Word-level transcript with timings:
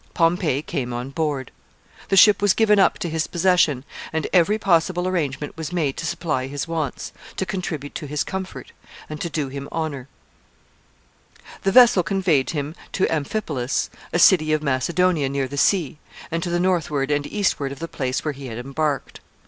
Pompey 0.15 0.63
came 0.63 0.93
on 0.93 1.11
board. 1.11 1.51
The 2.09 2.17
ship 2.17 2.41
was 2.41 2.55
given 2.55 2.79
up 2.79 2.97
to 2.97 3.07
his 3.07 3.27
possession, 3.27 3.85
and 4.11 4.25
every 4.33 4.57
possible 4.57 5.07
arrangement 5.07 5.55
was 5.55 5.71
made 5.71 5.95
to 5.97 6.07
supply 6.07 6.47
his 6.47 6.67
wants, 6.67 7.11
to 7.35 7.45
contribute 7.45 7.93
to 7.93 8.07
his 8.07 8.23
comfort, 8.23 8.71
and 9.11 9.21
to 9.21 9.29
do 9.29 9.49
him 9.49 9.69
honor. 9.71 10.07
[Sidenote: 11.37 11.45
His 11.45 11.45
arrival 11.45 11.45
at 11.45 11.45
Amphipolis.] 11.45 11.63
The 11.63 11.79
vessel 11.79 12.03
conveyed 12.03 12.49
him 12.49 12.75
to 12.93 13.09
Amphipolis, 13.13 13.89
a 14.11 14.17
city 14.19 14.53
of 14.53 14.63
Macedonia 14.63 15.29
near 15.29 15.47
the 15.47 15.57
sea, 15.57 15.99
and 16.31 16.41
to 16.41 16.49
the 16.49 16.59
northward 16.59 17.11
and 17.11 17.27
eastward 17.27 17.71
of 17.71 17.77
the 17.77 17.87
place 17.87 18.25
where 18.25 18.33
he 18.33 18.47
had 18.47 18.57
embarked. 18.57 19.19